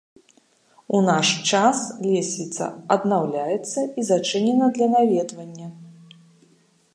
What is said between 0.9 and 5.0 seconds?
У наш час лесвіца аднаўляецца і зачынена для